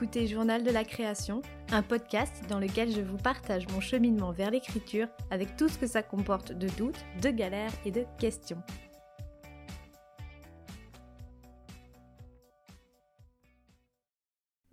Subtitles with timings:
[0.00, 1.42] Journal de la création,
[1.72, 5.86] un podcast dans lequel je vous partage mon cheminement vers l'écriture avec tout ce que
[5.86, 8.62] ça comporte de doutes, de galères et de questions.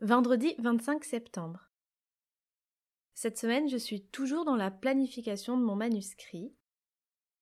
[0.01, 1.69] Vendredi 25 septembre.
[3.13, 6.53] Cette semaine, je suis toujours dans la planification de mon manuscrit.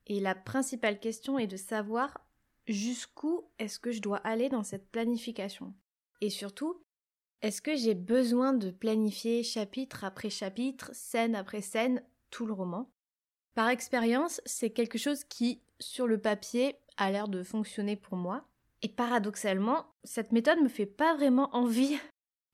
[0.07, 2.25] Et la principale question est de savoir
[2.65, 5.75] jusqu'où est-ce que je dois aller dans cette planification.
[6.21, 6.84] Et surtout,
[7.45, 12.89] est-ce que j'ai besoin de planifier chapitre après chapitre, scène après scène, tout le roman?
[13.53, 18.47] Par expérience, c'est quelque chose qui, sur le papier, a l'air de fonctionner pour moi.
[18.81, 21.95] Et paradoxalement, cette méthode me fait pas vraiment envie.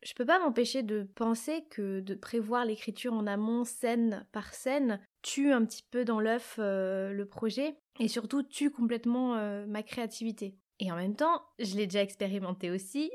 [0.03, 4.99] Je peux pas m'empêcher de penser que de prévoir l'écriture en amont, scène par scène,
[5.21, 9.83] tue un petit peu dans l'œuf euh, le projet et surtout tue complètement euh, ma
[9.83, 10.57] créativité.
[10.79, 13.09] Et en même temps, je l'ai déjà expérimenté aussi,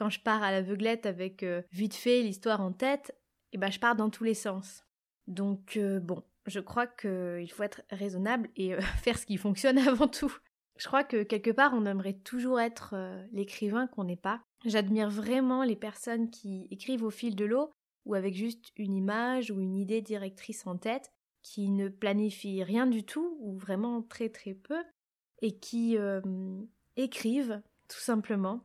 [0.00, 3.10] quand je pars à l'aveuglette avec euh, vite fait l'histoire en tête,
[3.52, 4.86] et eh ben je pars dans tous les sens.
[5.26, 9.76] Donc euh, bon, je crois qu'il faut être raisonnable et euh, faire ce qui fonctionne
[9.86, 10.34] avant tout.
[10.78, 12.94] Je crois que quelque part on aimerait toujours être
[13.32, 14.40] l'écrivain qu'on n'est pas.
[14.64, 17.70] J'admire vraiment les personnes qui écrivent au fil de l'eau
[18.06, 22.86] ou avec juste une image ou une idée directrice en tête, qui ne planifient rien
[22.86, 24.82] du tout ou vraiment très très peu
[25.42, 25.98] et qui
[26.96, 28.64] écrivent tout simplement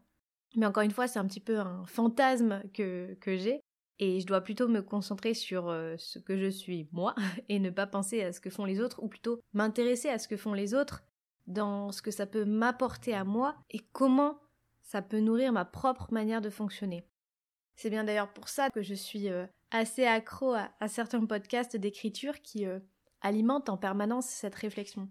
[0.55, 3.61] mais encore une fois, c'est un petit peu un fantasme que, j'ai.
[3.99, 7.15] Et je dois plutôt me concentrer sur euh, ce que je suis moi
[7.49, 10.27] et ne pas penser à ce que font les autres, ou plutôt m'intéresser à ce
[10.27, 11.03] que font les autres
[11.47, 14.39] dans ce que ça peut m'apporter à moi et comment
[14.81, 17.07] ça peut nourrir ma propre manière de fonctionner.
[17.75, 22.41] C'est bien d'ailleurs pour ça que je suis euh, assez accro à, certains podcasts d'écriture
[22.41, 22.79] qui euh,
[23.21, 25.09] alimentent en permanence cette réflexion.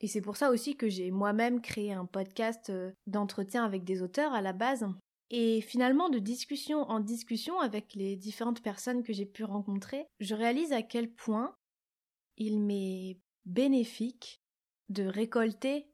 [0.00, 4.02] Et c'est pour ça aussi que j'ai moi-même créé un podcast euh, d'entretien avec des
[4.02, 4.86] auteurs à la base.
[5.30, 10.34] Et finalement, de discussion en discussion avec les différentes personnes que j'ai pu rencontrer, je
[10.34, 11.54] réalise à quel point
[12.36, 14.40] il m'est bénéfique
[14.88, 15.90] de récolter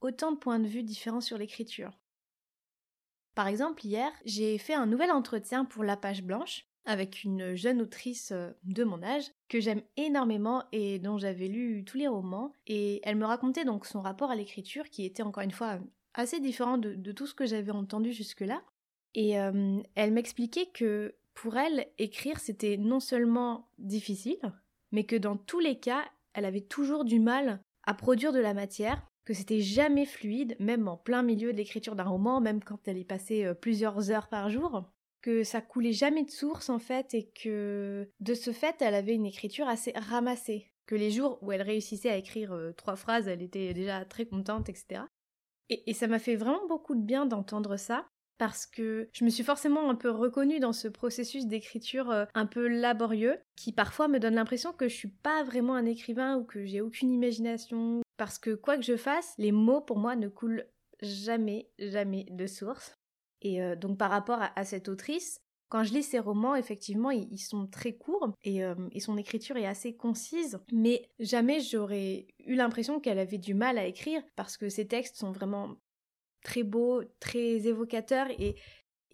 [0.00, 1.98] autant de points de vue différents sur l'écriture.
[3.34, 7.82] Par exemple, hier, j'ai fait un nouvel entretien pour La Page Blanche, avec une jeune
[7.82, 12.52] autrice euh, de mon âge que j'aime énormément et dont j'avais lu tous les romans.
[12.66, 15.78] Et elle me racontait donc son rapport à l'écriture qui était encore une fois
[16.14, 18.62] assez différent de, tout ce que j'avais entendu jusque-là.
[19.14, 24.40] Et euh, elle m'expliquait que pour elle écrire c'était non seulement difficile
[24.90, 28.54] mais que dans tous les cas elle avait toujours du mal à produire de la
[28.54, 32.88] matière que c'était jamais fluide, même en plein milieu de l'écriture d'un roman, même quand
[32.88, 34.90] elle y passait euh, plusieurs heures par jour
[35.22, 39.14] que ça coulait jamais de source en fait et que de ce fait elle avait
[39.14, 40.70] une écriture assez ramassée.
[40.86, 44.24] Que les jours où elle réussissait à écrire euh, trois phrases, elle était déjà très
[44.24, 45.02] contente, etc.
[45.68, 48.08] Et, ça m'a fait vraiment beaucoup de bien d'entendre ça
[48.38, 52.46] parce que je me suis forcément un peu reconnue dans ce processus d'écriture euh, un
[52.46, 56.44] peu laborieux qui parfois me donne l'impression que je suis pas vraiment un écrivain ou
[56.44, 60.28] que j'ai aucune imagination parce que quoi que je fasse, les mots pour moi ne
[60.28, 60.66] coulent
[61.02, 62.97] jamais, jamais de source.
[63.42, 67.38] Et euh, donc par rapport à, cette autrice, quand je lis ses romans, effectivement, ils,
[67.38, 73.00] sont très courts euh, et, son écriture est assez concise, mais jamais j'aurais eu l'impression
[73.00, 75.76] qu'elle avait du mal à écrire parce que ses textes sont vraiment
[76.42, 78.56] très beaux, très évocateurs et,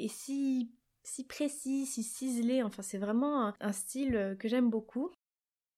[0.09, 0.71] si,
[1.29, 2.62] précis, si ciselés.
[2.62, 5.11] Enfin, c'est vraiment un, un style que j'aime beaucoup.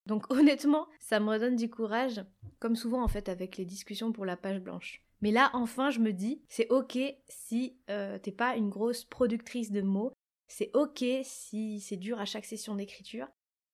[0.05, 2.25] Donc honnêtement, ça me redonne du courage,
[2.59, 5.06] comme souvent en fait avec les discussions pour la page blanche.
[5.27, 9.73] Mais là, enfin, je me dis, c'est ok si euh, t'es pas une grosse productrice
[9.73, 10.13] de mots,
[10.47, 13.27] c'est ok si c'est dur à chaque session d'écriture,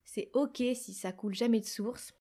[0.02, 2.14] c'est ok si ça coule jamais de source.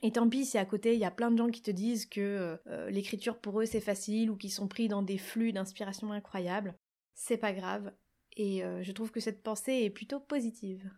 [0.00, 2.06] Et tant pis si à côté il y a plein de gens qui te disent
[2.06, 6.10] que euh, l'écriture pour eux c'est facile ou qui sont pris dans des flux d'inspiration
[6.10, 6.74] incroyables,
[7.12, 7.92] c'est pas grave.
[8.38, 10.90] Et euh, je trouve que cette pensée est plutôt positive.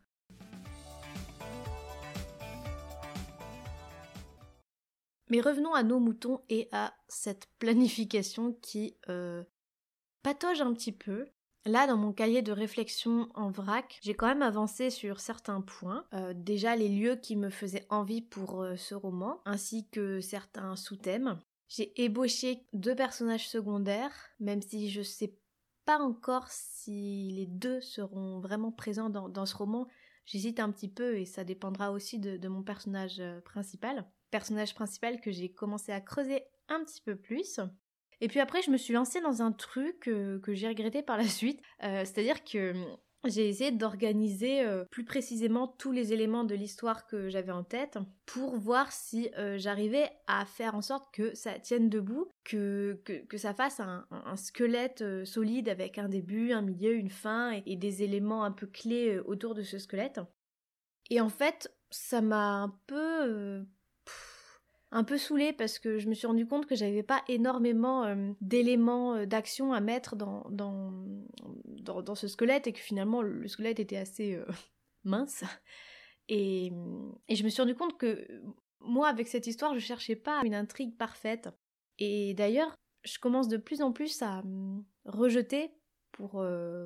[5.30, 9.42] Mais revenons à nos moutons et à cette planification qui euh,
[10.22, 11.26] patauge un petit peu.
[11.66, 16.04] Là, dans mon cahier de réflexion en vrac, j'ai quand même avancé sur certains points.
[16.12, 20.76] Euh, déjà, les lieux qui me faisaient envie pour euh, ce roman, ainsi que certains
[20.76, 21.40] sous-thèmes.
[21.68, 25.38] J'ai ébauché deux personnages secondaires, même si je sais
[25.86, 29.88] pas encore si les deux seront vraiment présents dans, ce roman.
[30.26, 35.30] J'hésite un petit peu et ça dépendra aussi de mon personnage principal personnage principal que
[35.30, 37.60] j'ai commencé à creuser un petit peu plus.
[38.20, 41.16] Et puis après, je me suis lancée dans un truc euh, que j'ai regretté par
[41.16, 41.62] la suite.
[41.84, 42.74] Euh, c'est-à-dire que
[43.26, 47.96] j'ai essayé d'organiser euh, plus précisément tous les éléments de l'histoire que j'avais en tête
[48.26, 52.98] pour voir si j'arrivais à faire en sorte que ça tienne debout, que,
[53.36, 54.04] ça fasse un,
[54.34, 59.16] squelette solide avec un début, un milieu, une fin et, des éléments un peu clés
[59.20, 60.18] autour de ce squelette.
[61.08, 63.64] Et en fait, ça m'a un peu
[64.94, 68.30] un peu saoulée parce que je me suis rendu compte que j'avais pas énormément euh,
[68.40, 70.92] d'éléments euh, d'action à mettre dans dans,
[72.00, 74.46] dans, ce squelette et que finalement le squelette était assez euh,
[75.04, 75.42] mince.
[76.28, 76.72] Et,
[77.28, 78.26] et, je me suis rendu compte que
[78.80, 81.50] moi, avec cette histoire, je cherchais pas une intrigue parfaite.
[81.98, 84.42] Et d'ailleurs, je commence de plus en plus à
[85.04, 85.70] rejeter
[86.12, 86.42] pour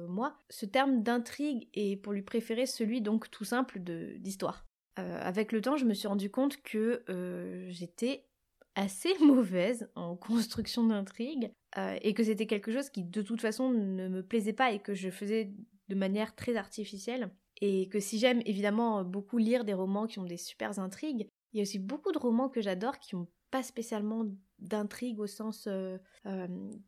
[0.08, 4.67] moi ce terme d'intrigue et pour lui préférer celui donc tout simple d'histoire.
[4.98, 8.26] Euh, avec le temps, je me suis rendu compte que euh, j'étais
[8.74, 13.70] assez mauvaise en construction d'intrigue euh, et que c'était quelque chose qui de toute façon
[13.70, 15.52] ne me plaisait pas et que je faisais
[15.88, 17.30] de manière très artificielle.
[17.60, 21.56] Et que si j'aime évidemment beaucoup lire des romans qui ont des super intrigues, il
[21.56, 24.26] y a aussi beaucoup de romans que j'adore qui n'ont pas spécialement
[24.60, 25.68] d'intrigue au sens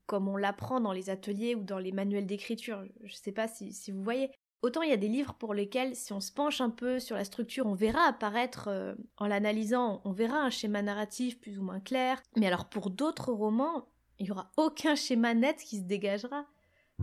[0.06, 2.84] comme on l'apprend dans les ateliers ou dans les manuels d'écriture.
[3.02, 4.30] Je ne sais pas si, vous voyez.
[4.62, 7.16] Autant il y a des livres pour lesquels, si on se penche un peu sur
[7.16, 11.62] la structure, on verra apparaître, euh, en l'analysant, on verra un schéma narratif plus ou
[11.62, 12.20] moins clair.
[12.36, 16.44] Mais alors pour d'autres romans, il n'y aura aucun schéma net qui se dégagera.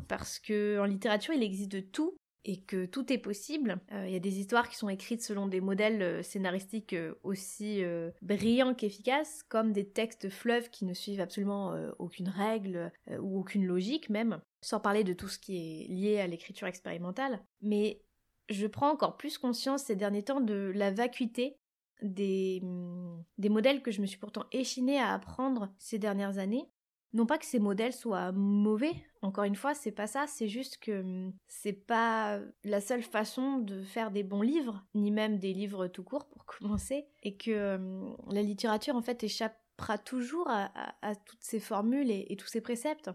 [0.07, 2.15] Parce que en littérature, il existe de tout
[2.45, 3.80] et que tout est possible.
[3.92, 7.84] Euh, il y a des histoires qui sont écrites selon des modèles euh, scénaristiques aussi
[8.22, 14.10] brillants qu'efficaces, comme des textes fleuves qui ne suivent absolument aucune règle ou aucune logique
[14.10, 17.44] même sans parler de tout ce qui est lié à l'écriture expérimentale.
[17.62, 18.01] Mais
[18.50, 21.57] je prends encore plus conscience ces derniers temps de la vacuité
[22.01, 26.69] des, mm, des modèles que je me suis pourtant échinée à apprendre ces dernières années.
[27.13, 30.77] Non pas que ces modèles soient mauvais, encore une fois, c'est pas ça, c'est juste
[30.77, 35.54] que mm, c'est pas la seule façon de faire des bons livres, ni même des
[35.54, 41.15] livres tout court pour commencer, et que mm, la littérature en fait échappera toujours à,
[41.25, 43.12] toutes ces formules et tous ces préceptes.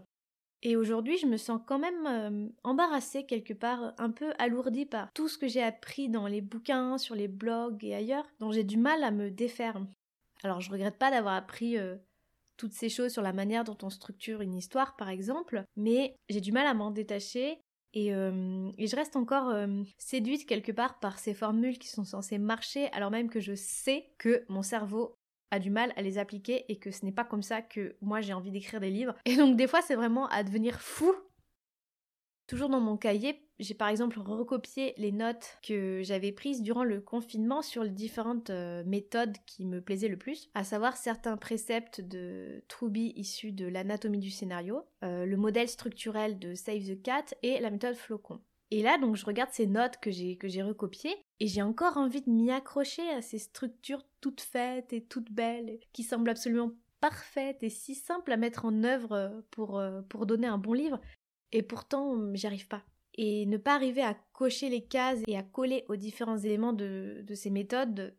[0.65, 5.11] Et aujourd'hui, je me sens quand même euh, embarrassée quelque part, un peu alourdie par
[5.11, 8.63] tout ce que j'ai appris dans les bouquins, sur les blogs et ailleurs, dont j'ai
[8.63, 9.85] du mal à me défaire.
[10.41, 11.97] Alors, je regrette pas d'avoir appris euh,
[12.63, 16.39] toutes ces choses sur la manière dont on structure une histoire, par exemple, mais j'ai
[16.39, 17.59] du mal à m'en détacher.
[17.93, 19.53] Et, euh, et, je reste encore
[19.97, 24.09] séduite quelque part par ces formules qui sont censées marcher alors même que je sais
[24.17, 25.13] que mon cerveau
[25.51, 28.21] a du mal à les appliquer et que ce n'est pas comme ça que moi
[28.21, 29.15] j'ai envie d'écrire des livres.
[29.25, 31.13] Et donc des fois c'est vraiment à devenir fou.
[32.47, 37.01] Toujours dans mon cahier, j'ai par exemple recopié les notes que j'avais prises durant le
[37.01, 42.01] confinement sur les différentes euh, méthodes qui me plaisaient le plus, à savoir certains préceptes
[42.01, 47.25] de Truby issus de l'anatomie du scénario, euh, le modèle structurel de Save the Cat
[47.43, 48.39] et la méthode Flocon.
[48.71, 51.97] Et là, donc, je regarde ces notes que j'ai que j'ai recopiées et j'ai encore
[51.97, 56.71] envie de m'y accrocher à ces structures toutes faites et toutes belles, qui semblent absolument
[56.99, 60.99] parfaites et si simples à mettre en œuvre pour euh, pour donner un bon livre.
[61.51, 62.83] Et pourtant, j'y arrive pas.
[63.15, 67.23] Et ne pas arriver à cocher les cases et à coller aux différents éléments de,
[67.35, 68.15] ces méthodes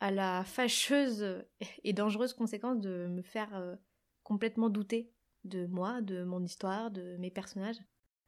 [0.00, 1.44] à la fâcheuse
[1.84, 3.76] et dangereuse conséquence de me faire euh,
[4.22, 5.12] complètement douter
[5.44, 7.78] de moi, de mon histoire, de mes personnages.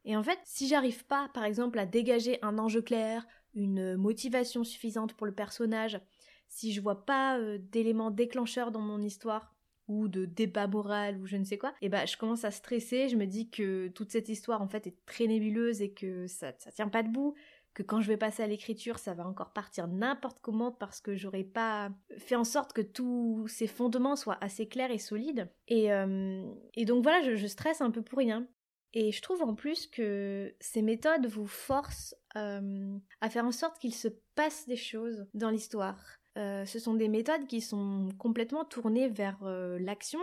[0.05, 4.63] Et en fait, si j'arrive pas, par exemple, à dégager un enjeu clair, une motivation
[4.63, 5.99] suffisante pour le personnage,
[6.47, 9.56] si je vois pas euh, d'éléments déclencheurs dans mon histoire,
[9.87, 13.09] ou de débat moral ou je ne sais quoi, et bah je commence à stresser,
[13.09, 16.53] je me dis que toute cette histoire en fait est très nébuleuse et que ça,
[16.57, 17.35] ça tient pas debout,
[17.77, 21.15] que quand je vais passer à l'écriture, ça va encore partir n'importe comment parce que
[21.15, 25.47] j'aurais pas fait en sorte que tous ces fondements soient assez clairs et solides.
[25.67, 28.47] Et, euh, et donc voilà, je, stresse un peu pour rien.
[28.93, 33.77] Et je trouve en plus que ces méthodes vous forcent euh, à faire en sorte
[33.77, 36.03] qu'il se passe des choses dans l'histoire.
[36.37, 40.19] Euh, ce sont des méthodes qui sont complètement tournées vers euh, l'action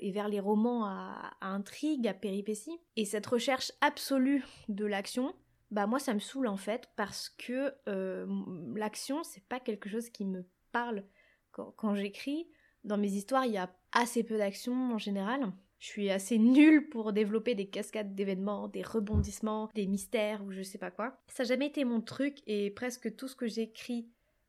[0.00, 2.78] et vers les romans à, à, intrigue, à péripéties.
[2.96, 5.34] Et cette recherche absolue de l'action,
[5.70, 7.74] bah moi ça me saoule en fait parce que
[8.76, 11.04] l'action c'est pas quelque chose qui me parle
[11.52, 12.48] quand, quand j'écris.
[12.84, 15.52] Dans mes histoires il y a assez peu d'action en général.
[15.78, 20.62] Je suis assez nulle pour développer des cascades d'événements, des rebondissements, des mystères ou je
[20.62, 21.18] sais pas quoi.
[21.28, 24.08] Ça n'a jamais été mon truc et presque tout ce que j'écris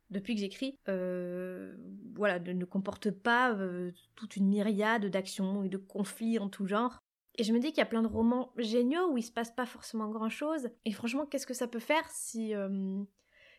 [0.10, 1.76] depuis que j'écris, euh,
[2.16, 7.04] voilà, ne, comporte pas euh, toute une myriade d'actions et de conflits en tout genre.
[7.36, 9.52] Et je me dis qu'il y a plein de romans géniaux où il se passe
[9.52, 10.70] pas forcément grand chose.
[10.86, 13.04] Et franchement, qu'est-ce que ça peut faire si, euh,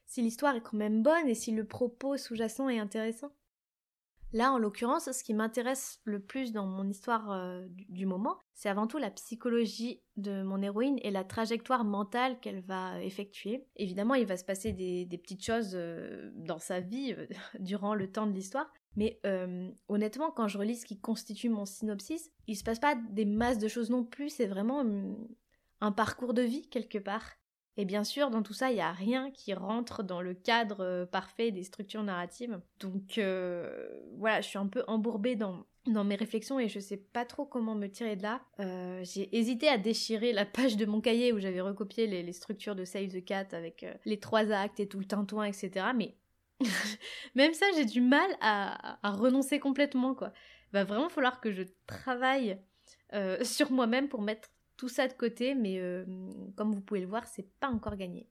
[0.06, 3.30] si l'histoire est quand même bonne et si le propos sous-jacent est intéressant?
[4.32, 8.68] Là, en l'occurrence, ce qui m'intéresse le plus dans mon histoire euh, du, moment, c'est
[8.68, 13.66] avant tout la psychologie de mon héroïne et la trajectoire mentale qu'elle va effectuer.
[13.76, 17.26] Évidemment, il va se passer des, petites choses euh, dans sa vie euh,
[17.58, 19.20] durant le temps de l'histoire, mais
[19.88, 23.58] honnêtement, quand je relis ce qui constitue mon synopsis, il se passe pas des masses
[23.58, 25.28] de choses non plus, c'est vraiment hum,
[25.80, 27.38] un parcours de vie quelque part.
[27.78, 30.80] Et bien sûr, dans tout ça, il n'y a rien qui rentre dans le cadre
[30.80, 32.60] euh, parfait des structures narratives.
[32.80, 36.96] Donc euh, voilà, je suis un peu embourbée dans, dans mes réflexions et je sais
[36.96, 38.40] pas trop comment me tirer de là.
[38.58, 42.74] Euh, j'ai hésité à déchirer la page de mon cahier où j'avais recopié les, structures
[42.74, 45.86] de Save the Cat avec les trois actes et tout le tintouin, etc.
[45.94, 46.16] Mais
[47.36, 50.32] même ça, j'ai du mal à, à, renoncer complètement, quoi.
[50.72, 52.58] Va vraiment falloir que je travaille
[53.42, 56.06] sur moi-même pour mettre tout ça de côté, mais euh,
[56.56, 58.30] comme vous pouvez le voir, c'est pas encore gagné.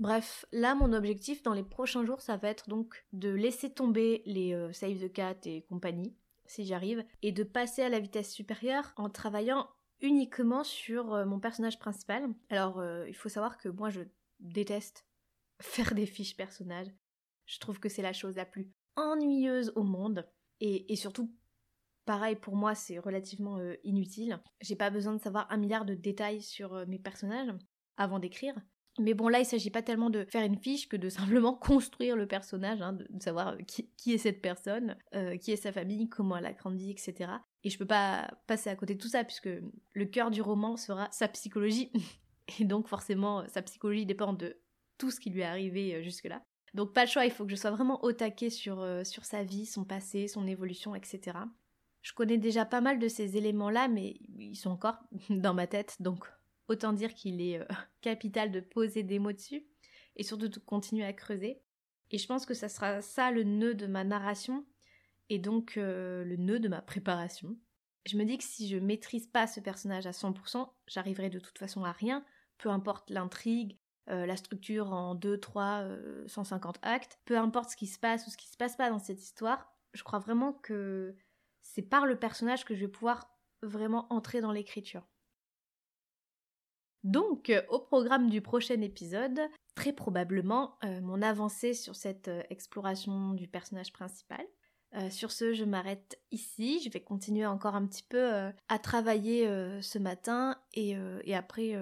[0.00, 4.22] Bref, là mon objectif dans les prochains jours, ça va être donc de laisser tomber
[4.26, 8.32] les euh, Save the Cat et compagnie, si j'arrive, et de passer à la vitesse
[8.32, 9.68] supérieure en travaillant
[10.00, 12.26] uniquement sur euh, mon personnage principal.
[12.48, 14.00] Alors, il faut savoir que moi je
[14.40, 15.06] déteste
[15.60, 16.92] faire des fiches personnages.
[17.46, 20.26] Je trouve que c'est la chose la plus ennuyeuse au monde.
[20.60, 21.32] Et, surtout,
[22.04, 24.40] pareil pour moi, c'est relativement euh, inutile.
[24.60, 27.52] J'ai pas besoin de savoir un milliard de détails sur euh, mes personnages
[27.96, 28.54] avant d'écrire.
[29.00, 32.16] Mais bon, là, il s'agit pas tellement de faire une fiche que de simplement construire
[32.16, 34.96] le personnage, hein, de, savoir euh, qui, est cette personne,
[35.40, 37.32] qui est sa famille, comment elle a grandi, etc.
[37.64, 39.50] Et je peux pas passer à côté de tout ça, puisque
[39.92, 41.90] le cœur du roman sera sa psychologie.
[42.60, 44.60] Et donc, forcément, sa psychologie dépend de
[44.98, 46.44] tout ce qui lui est arrivé jusque-là.
[46.74, 49.44] Donc pas le choix, il faut que je sois vraiment au taquet sur, euh, sa
[49.44, 51.38] vie, son passé, son évolution, etc.
[52.02, 54.98] Je connais déjà pas mal de ces éléments-là, mais ils sont encore
[55.30, 56.26] dans ma tête, donc
[56.66, 57.64] autant dire qu'il est euh,
[58.00, 59.66] capital de poser des mots dessus,
[60.16, 61.62] et surtout de continuer à creuser.
[62.10, 64.66] Et je pense que ça sera ça le nœud de ma narration,
[65.30, 67.56] et donc euh, le nœud de ma préparation.
[68.04, 71.58] Je me dis que si je maîtrise pas ce personnage à 100%, j'arriverai de toute
[71.58, 72.24] façon à rien,
[72.58, 73.78] peu importe l'intrigue,
[74.10, 75.84] euh, la structure en 2, 3,
[76.26, 77.18] 150 actes.
[77.24, 79.72] Peu importe ce qui se passe ou ce qui se passe pas dans cette histoire,
[79.94, 81.16] je crois vraiment que
[81.62, 83.30] c'est par le personnage que je vais pouvoir
[83.62, 85.06] vraiment entrer dans l'écriture.
[87.02, 89.40] Donc, euh, au programme du prochain épisode,
[89.74, 94.44] très probablement euh, mon avancée sur cette exploration du personnage principal.
[95.10, 96.80] sur ce, je m'arrête ici.
[96.84, 99.44] Je vais continuer encore un petit peu à travailler
[99.82, 100.94] ce matin et
[101.34, 101.74] après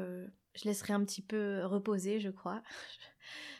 [0.54, 2.62] je laisserai un petit peu reposer, je crois.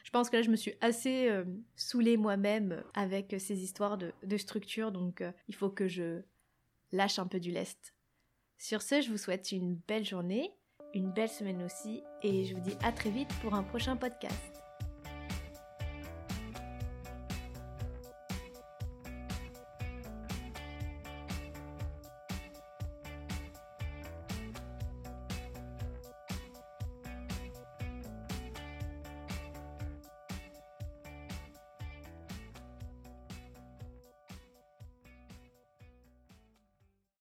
[0.05, 1.45] Je pense que là, je me suis assez euh,
[1.75, 6.21] saoulée moi-même avec ces histoires de, structure, donc euh, il faut que je
[6.91, 7.95] lâche un peu du lest.
[8.59, 10.51] Sur ce, je vous souhaite une belle journée,
[10.93, 14.62] une belle semaine aussi, et je vous dis à très vite pour un prochain podcast.